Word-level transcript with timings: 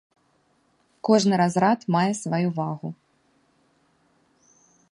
Кожны 1.09 1.33
разрад 1.41 1.79
мае 1.95 2.09
сваю 2.23 2.49
вагу. 2.61 2.89